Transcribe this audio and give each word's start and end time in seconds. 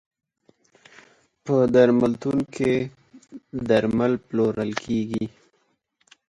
په 1.45 1.55
درملتون 1.73 2.37
کې 2.55 2.73
درمل 3.69 4.13
پلورل 4.27 4.71
کیږی. 4.83 5.25